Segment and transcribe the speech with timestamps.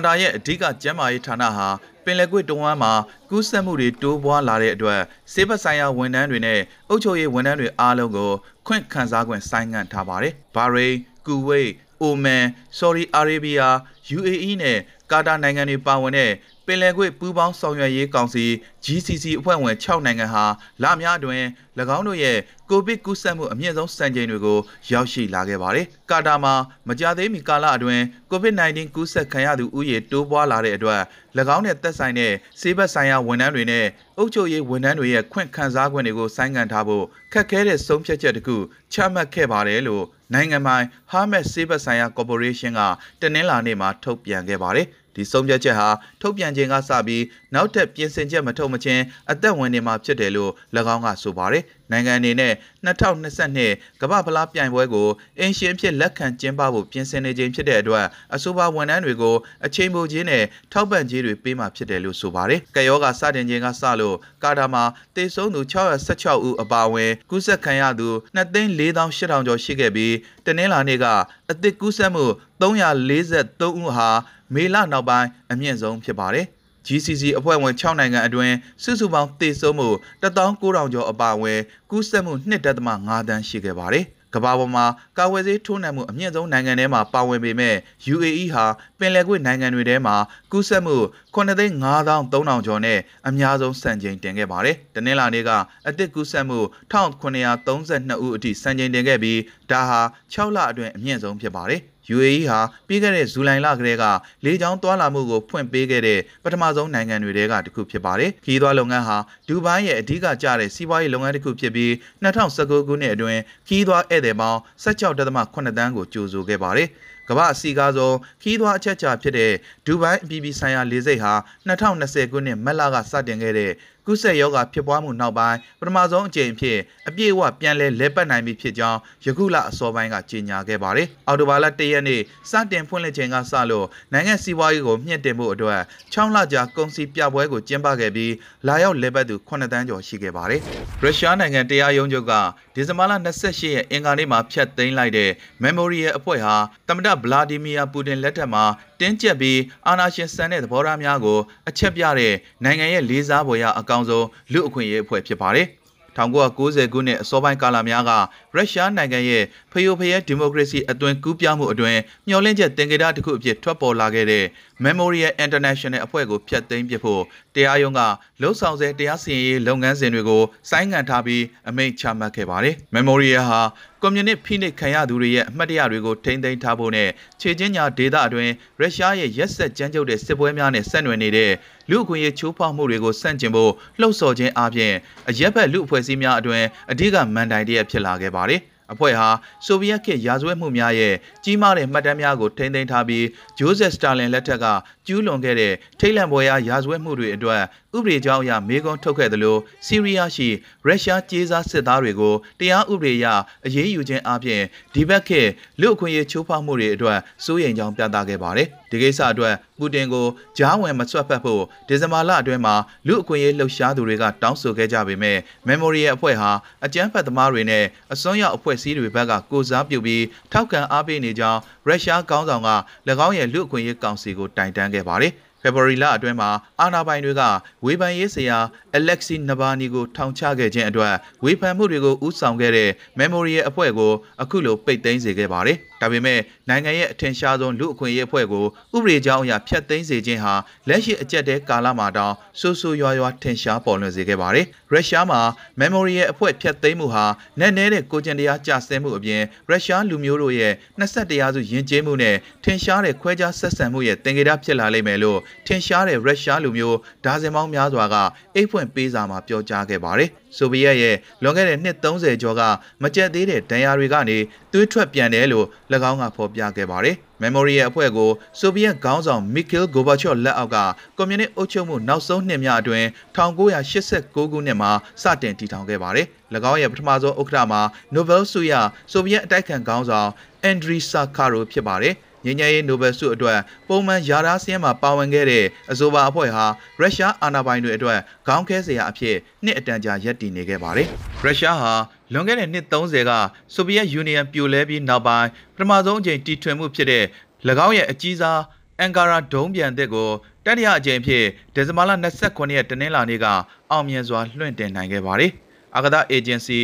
[0.00, 1.68] ကာတာရဲ့အဓိကကျန်းမာရေးဌာနဟာ
[2.04, 2.92] ပင်လယ်ကွေ့တဝမ်းမှာ
[3.30, 5.00] ကူးစက်မှုတွေတိုးပွားလာတဲ့အတွက်
[5.32, 8.30] ဆေးဘက်ဆိုင်ရာဝန်ထမ်းတွေနဲ့အုပ်ချုပ်ရေးဝန်ထမ်းတွေအားလုံးကို
[8.66, 10.94] ခွင့်ခံစားခွင့်ဆိုင်းငံ့ထားပါတယ်။ဘာရိန်၊
[11.26, 11.68] ကူဝိတ်၊
[12.02, 12.44] အိုမန်၊
[12.78, 13.76] ဆော်ဒီအာရေဗီးယား၊
[14.16, 14.78] UAE နဲ့
[15.10, 16.30] ကာတာနိုင်ငံတွေပါဝင်တဲ့
[16.66, 18.44] ပင်လယ်ကွေ့ပူးပေါင်းဆောင်ရွက်ရေးကောင်စီ
[18.84, 20.44] GCC အဖွဲ့ဝင်6နိုင်ငံဟာ
[20.82, 21.42] လများတွင်၎
[21.96, 22.38] င်းတို့ရဲ့
[22.70, 24.58] ကိုဗစ်ကူးစက်မှုအမြင့်ဆုံးစံချိန်တွေကို
[24.92, 26.54] ရောက်ရှိလာခဲ့ပါတယ်။ကာတာမှာ
[26.88, 31.00] မကြာသေးမီကာလအတွင်း COVID-19 ကူးစက်ခံရသူဦးရေတိုးပွားလာတဲ့အတွက်၎
[31.56, 33.86] င်းနဲ့သက်ဆိုင်တဲ့ဆေးဘက်ဆိုင်ရာဝန်ထမ်းတွေနဲ့
[34.18, 38.56] အုပ်ချုပ်ရေးဝန်ထမ်းတွေရဲ့ခွင့်ခံစား권တွေကိုဆိုင်းငံ့ထားဖို့ခက်ခဲတဲ့ဆုံးဖြတ်ချက်တစ်ခု
[38.92, 42.80] ချမှတ်ခဲ့ပါတယ်လို့နိုင်ငံပိုင် Hermes ဆေးဘက်ဆိုင်ရာ Corporation က
[43.20, 45.88] တနင်္လာနေ့မှာထုတ်ပြန်ခဲ့ပါတယ်။ဒီဆုံးဖြတ်ချက်ဟာ
[46.20, 47.22] ထုတ်ပြန်ခြင်းကစပြီး
[47.54, 49.02] နောက်ထပ်ပြင်ဆင်ချက်မထုတ်မချင်း
[49.32, 50.52] အသက်ဝင်နေမှာဖြစ်တယ်လို့၎
[50.94, 52.54] င်းကဆိုပါတယ်။နိုင်ငံအနေနဲ့
[52.86, 64.84] 2022ကမ္ဘာဖလားပြိုင်ပွဲကိုအင်ရှင်ဖြစ်လက်ခံကျင်းပဖို့ပြင်ဆင်နေခြင်းဖြစ်တဲ့အတွက်အဆိုပါဝန်ထမ်းတွေကိုအချိန်ပိုခြင်းနဲ့ထောက်ပံ့ခြင်းတွေပေးမှာဖြစ်တယ်လို့ဆိုပါတယ်။ကယောဂစတင်ခြင်းကစလို့ကာတာမှာ
[65.16, 70.14] တေဆုံးသူ616ဦးအပါအဝင်ကူးစက်ခံရသူ2,4800ကျော်ရှိခဲ့ပြီး
[70.46, 71.06] တနင်္လာနေ့က
[71.50, 72.24] အသစ်ကူးစက်မှု
[72.60, 74.08] 343ဦးဟာ
[74.54, 76.46] မေလနောက်ပိုင်းအမြင့်ဆုံးဖြစ်ပါတယ်။
[76.86, 79.88] GCC အဖွဲ့ဝင်6နိုင်ငံအတွင်းစုစုပေါင်းသေဆုံးမှု
[80.22, 84.84] 19000ကျော်အပါအဝင်ကူးစက်မှု2.5တန်းရှိခဲ့ပါတယ်။ကမ္ဘာပေါ်မှာ
[85.18, 87.76] ကာဝယ်ဆေးထိုးနှံမှုအမြင့်ဆုံးနိုင်ငံထဲမှာပါဝင်ပေမဲ့
[88.14, 88.64] UAE ဟာ
[88.98, 90.16] ပင်လယ်ကွေ့နိုင်ငံတွေထဲမှာ
[90.52, 90.96] ကူးစက်မှု
[91.34, 95.50] 9,5300ကျော်နဲ့အများဆုံးစံချိန်တင်ခဲ့ပါတယ်။တနင်္လာနေ့က
[95.88, 96.58] အသစ်ကူးစက်မှု
[96.92, 100.00] 1932ဦးအထိစံချိန်တင်ခဲ့ပြီးဒါဟာ
[100.32, 101.82] 6လအတွင်းအမြင့်ဆုံးဖြစ်ပါတယ်။
[102.14, 104.04] UAE ဟာပြီးခဲ့တဲ့ဇူလိုင်လကတည်းက
[104.44, 109.16] လေကြောင်းသွားလာမှုကိုဖွင့်ပေးခဲ့တဲ့ပထမဆုံးနိုင်ငံတွေထဲကတစ်ခုဖြစ်ပါတယ်။ခီးသွွားလုပ်ငန်းဟာ
[109.48, 111.90] ဒူဘိုင်းရဲ့အဓိကကျတဲ့စီးပွားရေးလုပ်ငန်းတစ်ခုဖြစ်ပြီး
[112.24, 116.88] 2019ခုနှစ်အတွင်းခီးသွွားဧည့်သည်ပေါင်း16.8တန်းကိုကြိုဆိုခဲ့ပါတယ်။
[117.28, 119.52] ကမ္ဘာအစီကားဆုံးခီးသွွားအချက်ချာဖြစ်တဲ့
[119.86, 121.34] ဒူဘိုင်းအပြည်ပြည်ဆိုင်ရာလေဆိပ်ဟာ
[121.68, 123.72] 2020ခုနှစ်မတ်လကစတင်ခဲ့တဲ့
[124.10, 126.78] ကူးစက်ရောဂါဖြစ်ပွားမှုနောက်ပိုင်းပထမဆုံးအကြိမ်ဖြစ်
[127.08, 135.80] အပြည့်အဝပြန်လည်လဲပတ်နိုင်ပြီဖြစ်ကြောင်းယခုလအစောပိုင်းကကြေညာခဲ့ပါတယ်။အော်တိုဘာလ၁ရက်နေ့စတင်ဖွင့်လှစ်ချိန်ကစလို့နိုင်ငံစီးပွားရေးကိုမြင့်တင်မှုအတွက်
[136.14, 138.32] 6လကြာကုန်စည်ပြပွဲကိုကျင်းပခဲ့ပြီး
[138.66, 140.60] လာရောက်လဲပတ်သူ9တန်းကျော်ရှိခဲ့ပါတယ်။
[141.02, 142.32] ရုရှားနိုင်ငံတရားရုံးချုပ်က
[142.74, 145.30] ဒီဇင်ဘာလ28ရက်အင်္ဂါနေ့မှာဖျက်သိမ်းလိုက်တဲ့
[145.64, 146.54] Memorial အဖွဲ့ဟာ
[146.88, 148.64] သမ္မတဗလာဒီမီယာပူတင်လက်ထက်မှာ
[149.00, 151.38] တင်းကျပ်ပြီးအာဏာရှင်စံတဲ့သဘောထားများကို
[151.68, 152.34] အချက်ပြတဲ့
[152.64, 155.66] နိုင်ငံရဲ့လေးစားဖွယ်ရာအကောင်ဆုံးလူအခွင့်အရေးအဖွဲ့ဖြစ်ပါတယ်။
[156.16, 158.10] 1990ခုနှစ်အစောပိုင်းကာလများက
[158.56, 161.96] ရုရှားနိုင်ငံရဲ့ဖျို့ဖျဲဒီမိုကရေစီအသွင်ကူးပြောင်းမှုအတွင်
[162.28, 164.44] မျှော်လင့်ချက်တင်ကြတာတစ်ခုအဖြစ်ထွက်ပေါ်လာခဲ့တဲ့
[164.84, 167.22] Memorial International အဖွဲ့ကိုဖျက်သိမ်းပစ်ဖို့
[167.54, 168.00] တရားရုံးက
[168.40, 173.60] လှုပ်ဆောင်ဆဲတရားစီရင်ရေးလုပ်ငန်းစဉ်တွေကိုဆိုင်းငံ့ထားပြီးအမိန့်ချမှတ်ခဲ့ပါတယ်။ Memorial ဟာ
[174.02, 177.08] ကွန်မြူနစ်ဖိနှိပ်ခံရသူတွေရဲ့အမှတ်တရတွေကိုထိန်းသိမ်းထားဖို့နဲ့
[177.40, 181.52] ခြေချင်းညာဒေသအတွင်းရုရှားရဲ့ရက်ဆက်ကြမ်းကြုတ်တဲ့စစ်ပွဲများနဲ့ဆက်နွယ်နေတဲ့
[181.90, 184.92] လူအခွင့်အရေးချိုးဖောက်မှုတွေကိုဆန့်ကျင်ဖို့လှုံ့ဆော်ခြင်းအပြင်
[185.28, 188.62] အရက်ဘက်လူအဖွဲ့အစည်းများအတွင်အဓိကမန်တိုင်တရက်ဖြစ်လာခဲ့ပါတယ်။
[188.92, 189.28] အဖွဲ့ဟာ
[189.66, 191.14] ဆိုဗီယက်ခေတ်ရာဇဝတ်မှုများရဲ့
[191.44, 193.26] ကြီးမားတဲ့မှတ်တမ်းများကိုထိန်းသိမ်းထားပြီး
[193.58, 194.66] ဂျိုးဆက်စတာလင်လက်ထက်က
[195.06, 197.62] ကျူးလွန်ခဲ့တဲ့ထိတ်လန့်ပွဲရာရာဇဝတ်မှုတွေအတွက်
[197.96, 199.56] ဥပဒေကြောင်းအရမေးခွန်းထုတ်ခဲ့သလို
[199.86, 200.48] ဆီးရီးယားရှိ
[200.86, 203.26] ရုရှားကြေးစားစစ်သားတွေကိုတရားဥပဒေအရ
[203.66, 204.62] အရေးယူခြင်းအပြင်
[204.94, 210.26] ဒီဘက်ခေတ်လူအခွင့်အရေးချိုးဖောက်မှုတွေအတွက်စိုးရိမ်ကြောင်းပြသခဲ့ပါတယ်။ဒီကိစ္စအတွက်ပူတင်ကို
[210.58, 212.74] ကြားဝင်မဆွတ်ဖက်ဖို့ဒီဇင်ဘာလအတွင်းမှာ
[213.06, 216.50] လူအခွင့်အရေးလှုပ်ရှားသူတွေကတောင်းဆိုခဲ့ကြပေမဲ့ Memory ရဲ့အဖွဲ့ဟာ
[216.84, 222.70] အကြမ်းဖက်သမားတွေနဲ့အစွန်းရောက်အဖွဲ့အစည်းတွေဘက်ကကိုစားပြုပြီးထောက်ခံအားပေးနေကြောင်းရုရှားကောင်းဆောင်က၎
[223.26, 226.50] င်းရဲ့လူအခွင့်အရေးကောင်စီကိုတိုင်တန်းခဲ့ပါတယ်။ ဖေဖော်ဝါရီလအတွင်းမှာ
[226.80, 227.42] အာဏာပိုင်တွေက
[227.84, 228.58] ဝေဖန်ရေးဆရာ
[228.96, 234.12] အလက်ဆီနဘာနီကိုထောင်ချခဲ့ခြင်းအတွက်ဝေဖန်မှုတွေကိုဥဆောင်ခဲ့တဲ့ Memorial အဖွဲ့ကို
[234.42, 238.64] အခုလိုပိတ်သိမ်းစေခဲ့ပါတယ်။ ဒါပေမဲ့နိုင်ငံရဲ့အထင်ရှားဆုံးလူအခွင့်အရေးအဖွဲ့ကို
[238.96, 240.54] ဥပဒေကြောင်းအရဖျက်သိမ်းစေခြင်းဟာ
[240.88, 245.40] လက်ရှိအကြက်တဲကာလမှာတောင်ဆိုးဆိုးရွားရွားထင်ရှားပေါ်လွင်စေခဲ့ပါတယ်။ရုရှားမှာ
[245.80, 247.24] Memorial အဖွဲ့ဖျက်သိမ်းမှုဟာ
[247.60, 258.16] နက်နဲတဲ့ကိုကျင်တရားကြဆဲမှုအပြင်ရုရှားလူမျိုးတို့ရဲ့21ရာစုယဉ်ကျေးမှုနဲ့ထင်ရှားတဲ့ခွဲခြားဆက်ဆံမှုရဲ့တင်ကြတာဖြစ်လာလိမ့်မယ်လို့ထင်ရှားတဲ့ရုရှားလူမျိုးဒါဇင်ပေါင်းများစွာက
[258.54, 262.62] အိတ်ဖွင့်ပေးစာမှာပြောကြားခဲ့ပါတယ်။ဆိုဗီယက်ရဲ့လွန်ခဲ့တဲ့နှစ်30ကျော်က
[263.02, 264.38] မကြက်သေးတဲ့ဒဏ်ရာတွေကနေ
[264.72, 265.66] သွေးထွက်ပြန်တယ်လို့၎
[266.10, 270.76] င်းကဖော်ပြခဲ့ပါတယ်။ Memory ရဲ့အဖွဲ့ကိုဆိုဗီယက်ခေါင်းဆောင် Mikhail Gorbachev လက်အောက်က
[271.16, 273.06] ကွန်မြူနစ်အုပ်ချုပ်မှုနောက်ဆုံးနှစ်များအတွင်း
[273.36, 274.90] 1989ခုနှစ်မှာ
[275.22, 276.26] စတင်တည်ထောင်ခဲ့ပါတယ်။၎
[276.70, 277.82] င်းရဲ့ပထမဆုံးဥက္ကဋ္ဌမှာ
[278.14, 278.72] Nobel ဆုရ
[279.12, 280.30] ဆိုဗီယက်အတိုက်ခံခေါင်းဆောင်
[280.70, 282.14] Andriy Sakharov ဖြစ်ပါတယ်။
[282.44, 283.58] ငြိမ်းချမ်းရေးနိုဘယ်ဆုအတွက်
[283.88, 286.66] ပုံမှန်ယာရာစင်းမှာပါဝင်ခဲ့တဲ့အဆိုပါအဖွဲ့ဟာ
[287.00, 291.08] ရုရှားအာဏာပိုင်တွေအတွက်ခေါင်းခဲစရာအဖြစ်နှစ်အတန်ကြာရပ်တည်နေခဲ့ပါတယ်။
[291.42, 291.92] ရုရှားဟာ
[292.32, 293.32] လွန်ခဲ့တဲ့နှစ်30က
[293.74, 297.24] ဆိုဗီယက်ယူနီယံပြိုလဲပြီးနောက်ပိုင်းပထမဆုံးအကြိမ်တီထွင်မှုဖြစ်တဲ့၎
[297.86, 298.60] င်းရဲ့အကြီးစား
[298.98, 300.30] အန်ကာရာဒုံးပြန်တဲ့ကို
[300.64, 301.44] တတိယအကြိမ်ဖြစ်
[301.74, 302.10] ဒီဇင်ဘာလ
[302.42, 303.46] 29ရက်တနင်္လာနေ့က
[303.90, 305.52] အောင်မြင်စွာလွှင့်တင်နိုင်ခဲ့ပါတယ်။
[305.96, 306.78] အာကာသအေဂျင်စီ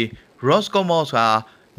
[0.46, 1.18] Roscosmos က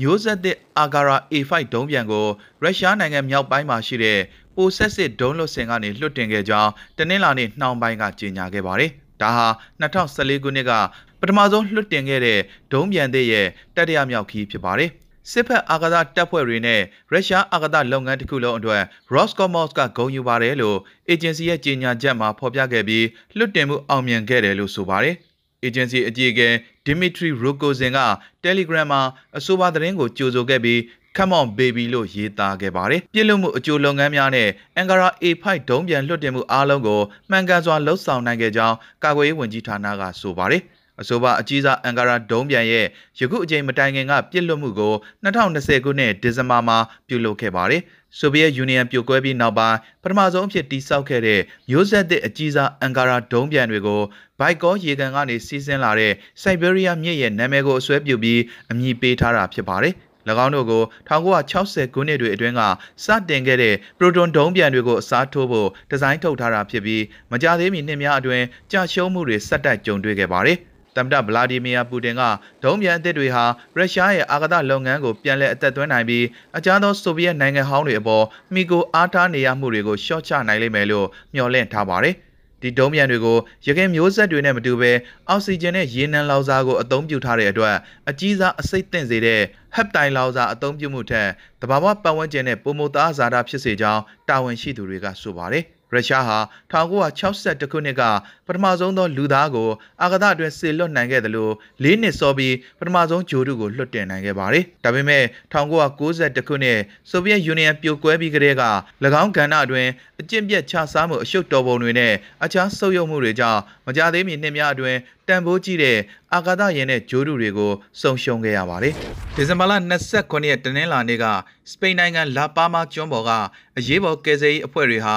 [0.02, 2.26] မျိုးဆက်သစ်အာဂါရာ A5 ဒုံးပြန်ကို
[2.64, 4.20] ရုရှားနိုင်ငံမြောက်ပိုင်းမှာရှိတဲ့
[4.56, 8.92] ပိုဆက်စစ်ဒုံးလွတ်စင်ကနေလွှတ်တင်ခဲ့ကြောင်းတနင်္လာနေ့နှောင်းပိုင်းကကြေညာခဲ့ပါတယ်။
[9.22, 9.48] ဒါဟာ
[9.82, 10.74] 2014ခုနှစ်က
[11.22, 12.40] ပထမဆုံးလွှတ်တင်ခဲ့တဲ့
[12.72, 14.90] ဒုံးပြန်သစ်ရဲ့တတိယမြောက်ခီးဖြစ်ပါတယ်။
[15.32, 16.82] စစ်ဖက်အာကာသတပ်ဖွဲ့တွေနဲ့
[17.12, 18.84] ရုရှားအာကာသလုပ်ငန်းတစ်ခုလုံးအတွက်
[19.14, 20.78] Roscosmos ကဂုဏ်ယူပါတယ်လို့
[21.10, 23.06] အေဂျင်စီရဲ့ကြေညာချက်မှာဖော်ပြခဲ့ပြီး
[23.38, 25.16] လွှတ်တင်မှုအောင်မြင်ခဲ့တယ်လို့ဆိုပါတယ်။
[25.68, 26.50] agency အကြီးအကဲ
[26.86, 28.00] Dimitri Rogozin က
[28.44, 29.02] Telegram မှာ
[29.38, 30.80] အဆိုပါသတင်းကိုကြိုဆိုခဲ့ပြီး
[31.18, 34.50] Come on baby လို့ရေးသားခဲ့ပါတယ်။ပြည်လွတ်မှုအကျိုးလုပ်ငန်းများနဲ့
[34.80, 40.64] Ankara A5 ဒုံးပြန်လွှတ်တင်မှုအားလုံးကိုမှန်ကန်စွာလှုပ်ဆောင်နိုင်ခဲ့ကြောင်းကာကွယ်ရေးဝန်ကြီးဌာနကဆိုပါတယ်။
[41.02, 42.86] အဆိုပါအကြီးစားအန်ကာရာဒုံးပြန်ရဲ့
[43.20, 46.78] ယခုအချိန်မတိုင်ခင်ကပြစ်လွတ်မှုကို2020ခုနှစ်ဒီဇင်ဘာမှာ
[47.08, 47.82] ပြုလုပ်ခဲ့ပါတယ်။
[48.18, 54.02] ဆိုဗီယက်ယူနီယံပြိုကွဲပြီးနောက်ပိုင်းပထမဆုံးအဖြစ်တိစောက်ခဲ့တဲ့မျိုးဆက်သစ်အကြီးစားအန်ကာရာဒုံးပြန်တွေကို
[54.40, 58.42] ဘိုက်ကောရေကန်ကနေစီးဆင်းလာတဲ့စိုက်ဘေးရီးယားမြစ်ရဲ့နာမည်ကိုအစွဲပြုပြီး
[58.72, 59.94] အမည်ပေးထားတာဖြစ်ပါတယ်။၎
[60.46, 62.62] င်းတို့ကို1960ခုနှစ်တွေအတွင်းက
[63.06, 70.60] စတင်ခဲ့တဲ့ပရိုတွန်ဒုံးပြန်တွေကိုအစားထိုးဖို့ဒီဇိုင်းထုတ်ထားတာဖြစ်ပြီးမကြသေးမီနှစ်များအတွင်းကြာရှုံးမှုတွေဆက်တိုက်ကြုံတွေ့ခဲ့ပါတယ်။
[70.98, 72.22] သမ္မတဗလာဒီမီယာပူတင်က
[72.64, 73.44] ဒုံးပြန်အသစ်တွေဟာ
[73.78, 76.26] ရုရှားရဲ့အာကာသလုပ်ငန်းကိုပြန်လည်အသက်သွင်းနိုင်ပြီး
[76.58, 82.16] အခြားသောဆိုဗီယက်နိုင်ငံဟောင်းတွေအပေါ်မိကိုအားထားနေရမှုတွေကိုရှော့ချနိုင်လိမ့်မယ်လို့မျှော်လင့်ထားပါတယ်။
[82.62, 84.92] ဒီဒုံးမြန်တွေကိုရခိုင်မျိုးဆက်တွေနဲ့မတူဘဲ
[85.30, 87.76] အောက်ဆီဂျင်နဲ့ရေနံလောက်စားကိုအသုံးပြုထားတဲ့အတွက်
[88.10, 89.42] အကြီးစားအစိတ်သင့်စေတဲ့
[89.76, 91.30] ဟက်တိုင်လောက်စားအသုံးပြုမှုထက်
[91.62, 96.38] တဘာဝပတ်ဝန်းကျင်နဲ့ပုံမသားဇာတာဖြစ်စေကြောင်းတာဝန်ရှိသူတွေကဆိုပါတယ်။ ရုရှားဟာ
[96.72, 98.04] 1962ခုနှစ်က
[98.48, 99.70] ပထမဆုံးသောလူသားကို
[100.02, 101.54] အာကာသအတွင်းဆေလွတ်နိုင်ခဲ့တယ်လို့
[101.84, 105.24] ၄နှစ်စောပြီးပထမဆုံးဂျိုဒုကိုလွတ်တင်နိုင်ခဲ့ပါတယ်။ဒါပေမဲ့
[105.54, 106.80] 1992ခုနှစ်
[107.10, 108.64] ဆိုဗီယက်ယူနီယံပြိုကွဲပြီးကတည်းက၎
[109.22, 109.90] င်းကဏ္ဍအတွင်း
[110.22, 112.14] အကျင့်ပြတ်ခြစားမှုအရှုပ်တော်ပုံတွေနဲ့
[112.44, 115.98] အခြားဆုပ်ယုပ်မှုတွေကြောင့်မကြသေးမီနှစ်များအတွင်းတန်ဖိုးကြီးတဲ့
[116.34, 118.94] အာကာသယာဉ်နဲ့ဂျိုဒုတွေကိုဆုံရှုံခဲ့ရပါတယ်။
[119.36, 119.74] ဒီဇင်ဘာလ
[120.12, 121.26] 29ရက်တနင်္လာနေ့က
[121.72, 123.32] စပိန်နိုင်ငံလာပါမာကျွန်းပေါ်က
[123.78, 125.16] အရေးပေါ်ကယ်ဆယ်ရေးအဖွဲ့တွေဟာ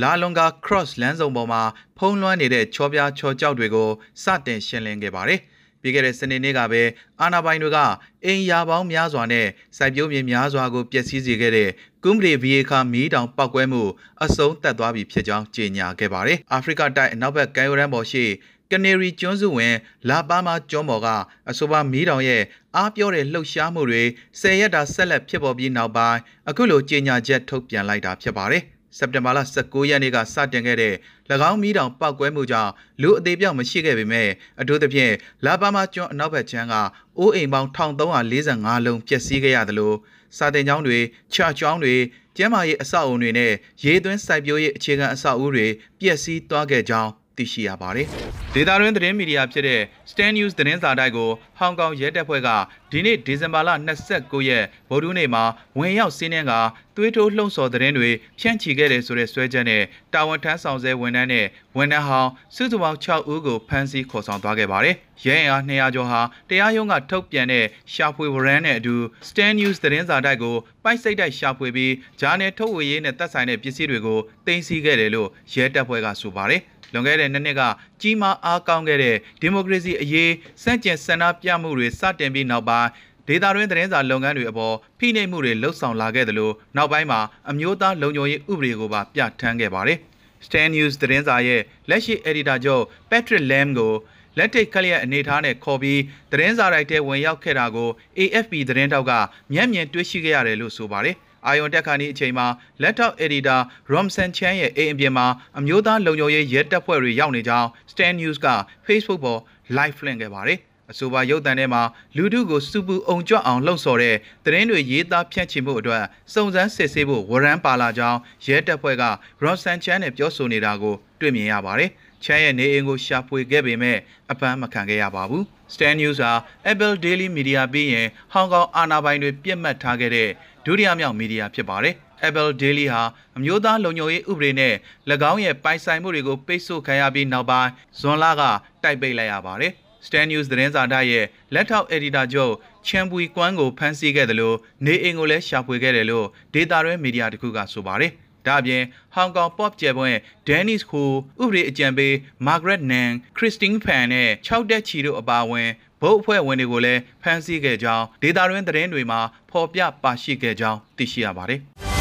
[0.00, 1.62] လာလွန်ကာ cross လမ်းစုံပေါ်မှာ
[1.98, 3.90] ဖုံးလွှမ်းနေတဲ့ချောပြားချောကြောက်တွေကို
[4.22, 5.40] စတင်ရှင်းလင်းခဲ့ပါတယ်။
[5.80, 6.82] ပြီးခဲ့တဲ့စနေနေ့ကပဲ
[7.20, 7.78] အာနာပိုင်တွေက
[8.24, 9.46] အိမ်ယာပေါင်းများစွာနဲ့
[9.76, 11.70] စိုက်ပျိုးမြေများစွာကိုပျက်စီးစေခဲ့တဲ့
[12.04, 13.82] ကွမ်ဘရီဗီယေခါမီးတောင်ပောက်ကွဲမှု
[14.24, 18.24] အဆုံးသတ်သွားပြီဖြစ်ကြောင်းကြေညာခဲ့ပါတယ်။အာဖရိကတိုက်အနောက်ဘက်ကမ်းရိုးတန်းပေါ်ရှိ
[18.70, 19.74] ကနေရီကျွန်းစုဝင်
[20.08, 21.08] လာပါမာကျွန်းပေါ်က
[21.50, 22.42] အဆိုပါမီးတောင်ရဲ့
[22.76, 24.02] အားပြောတဲ့လှုပ်ရှားမှုတွေ
[24.40, 28.64] ဆယ်ရက်တာဆက်လက်ဖြစ်ပေါ်ပြီးနောက်ပိုင်းအခုလိုကြေညာချက်ထုတ်ပြန်လိုက်တာဖြစ်ပါတယ်။
[28.98, 30.94] စက်တင်ဘာလ19ရက်နေ့ကစတင်ခဲ့တဲ့၎
[31.50, 32.72] င်းမီးတောင်ပောက်ကွဲမှုကြောင့်
[33.02, 34.28] လူအသေးပြောက်မရှိခဲ့ပေမဲ့
[34.60, 35.12] အထူးသဖြင့်
[35.44, 36.74] လာပါမာကျွန်းအနောက်ဘက်ခြမ်းက
[37.18, 39.92] အိုးအိမ်ပေါင်း1345လုံးပျက်စီးခဲ့ရသလို
[40.36, 40.98] စာတင်ကျောင်းတွေ
[41.32, 41.94] ချာကျောင်းတွေ
[42.36, 43.52] ကျန်းမာရေးအဆောက်အုံတွေနဲ့
[43.84, 45.66] ရေသွင်းစိုက်ပျိုးရေးအခြေခံအဆောက်အဦတွေ
[46.00, 48.06] ပျက်စီးသွားခဲ့ကြောင်း သိရှိရပါတယ်။
[48.54, 49.80] ဒေတာတွင်သတင်းမီဒီယာဖြစ်တဲ့
[50.10, 52.48] Stand News သတင်းစာတိုက်ကိုဟောင်ကောင်ရဲတပ်ဖွဲ့က
[52.92, 53.70] ဒီနေ့ဒီဇင်ဘာလ
[54.08, 55.44] 29ရက်ဗုဒ္ဓနေ့မှာ
[55.78, 56.52] ဝင်ရောက်စီးနင်းက
[56.96, 59.82] သွေးထိုးလှုံ့ဆော်သတင်းတွေဖြန့်ချီခဲ့တယ်ဆိုတဲ့ဆွဲချက်နဲ့
[60.14, 61.46] တာဝန်ထမ်းဆောင်ဆဲဝန်ထမ်းနဲ့
[61.76, 68.94] ဝန်ထမ်းဟောင်းစုစုပေါင်း6ဦးကိုဖမ်းဆီးခေါ်ဆောင်သွားခဲ့ပါတယ်။ရဲအင်အား200ကျော်ဟာတရားရုံးကထုတ်ပြန်တဲ့ရှာဖွေဝရမ်းနဲ့အတူ
[69.28, 76.62] Stand News သတင်းစာတိုက်ကိုပိုက်စိတ်တိုက်ရှာဖွေပြီးဂျာနယ်ထုတ်ဝေရေးနဲ့သက်ဆိုင်တဲ့ပစ္စည်းတွေကိုတင်စီခဲ့တယ်လို့ရဲတပ်ဖွဲ့ကဆိုပါတယ်။
[76.92, 77.62] လွန်ခဲ့တဲ့နှစ်နှစ်က
[78.00, 80.32] ကြီးမားအားကောင်းခဲ့တဲ့ဒီမိုကရေစီအရေး
[80.62, 82.88] စန့်ကျင်ဆန္ဒပြမှုတွေစတင်ပြီးနောက်ပိုင်း
[83.28, 87.20] ဒေတာတွင်သတင်းစာလုပ်ငန်းတွေအပေါ်ဖိနှိပ်မှုတွေလှုပ်ဆောင်လာခဲ့တယ်လို့နောက်ပိုင်းမှာ
[87.50, 89.98] အမျိုးသားလုံခြုံရေးဥပဒေကိုပါပြဋ္ဌာန်းခဲ့ပါတယ်။
[90.46, 93.92] Stan News သတင်းစာရဲ့လက်ရှိ editor ချုပ် Patrick Lam ကို
[94.38, 96.00] လက်ထိတ်ခလျက်အနေထားနဲ့ခေါ်ပြီး
[96.32, 99.12] သတင်းစာရိုက်တဲ့ဝင်ရောက်ခဲ့တာကို AFP သတင်းတောက်က
[99.52, 102.46] မျက်မြင်တွေ့ရှိခဲ့ရတယ်လို့ဆိုပါတယ်။ အာယွန်တက်ခါနီးအချိန်မှာ
[102.82, 103.56] လက်ထောက်အက်ဒီတာ
[103.92, 105.26] Romson Chan ရဲ့အိမ်အပြင်မှာ
[105.58, 108.48] အမျိုးသားလုံခြုံရေးရဲတပ်ဖွဲ့တွေရောက်နေကြောင်း Stan News က
[108.86, 109.40] Facebook ပေါ်
[109.76, 110.58] live လွှင့်ခဲ့ပါတယ်။
[110.90, 111.82] အဆိုပါရုပ်သံထဲမှာ
[112.16, 119.04] လူထုကိုစူပူအောင်ကြွအောင်လှုံ့ဆော်တဲ့သတင်းတွေရေးသားဖြန့်ချီမှုအတွက်စုံစမ်းစစ်ဆေးဖို့ဝရမ်းပါလာကြောင်းရဲတပ်ဖွဲ့က
[119.42, 121.90] Romson Chan နဲ့ပြောဆိုနေတာကိုတွေ့မြင်ရပါတယ်။
[122.24, 123.98] ချမ်းရဲ့နေအိမ်ကိုရှာဖွေခဲ့ပေမဲ့
[124.30, 125.44] အပန်းမခံခဲ့ရပါဘူး။
[125.74, 126.32] Stan News ဟာ
[126.72, 130.30] Apple Daily Media ပြီးရင်ဟောင်ကောင်အာဏာပိုင်တွေပြစ်မှတ်ထားခဲ့တဲ့
[130.66, 131.94] ဒုတိယမြောက်မီဒီယာဖြစ်ပါတယ်။
[132.28, 133.02] Apple Daily ဟာ
[133.36, 134.74] အမျိုးသားလုံခြုံရေးဥပဒေနဲ့၎
[135.30, 138.42] င်းရဲ့ပိုင်ဆိုင်မှုတွေကိုပိတ်ဆို့ခံရပြီးနောက်ပိုင်းဇွန်လက
[138.82, 139.72] တိုက်ပိတ်လိုက်ရပါတယ်။
[140.06, 142.52] Stan News သတင်းစာတိုက်ရဲ့လက်ထောက်အက်ဒီတာချုပ်
[142.86, 148.12] ချန်ပူီကွမ်ကိုဖမ်းဆီးခဲ့တယ်လို့နေအိမ်ကိုလည်းရှာဖွေခဲ့တယ်လို့ဒေတာရဲမီဒီယာတခုကဆိုပါတယ်။
[148.46, 148.82] ဒါအပြင်
[149.14, 151.04] ဟောင်ကောင် pop ကျယ်ပွင့် Dennis Ho
[151.42, 152.12] ဥပဒေအကြံပေး
[152.46, 155.68] Margaret Nan, Christine Fan နဲ့6တက်ချီတို့အပါအဝင်
[156.02, 161.60] ဗုတ်အဖွဲ့ဝင်တွေကိုလည်းဖမ်းဆီးခဲ့ကြောင်းဒေတာရင်းသတင်းတွေမှာဖော်ပြပါရှိခဲ့ကြောင်းသိရှိရပါတယ်။